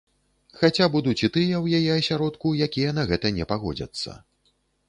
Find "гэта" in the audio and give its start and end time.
3.13-3.27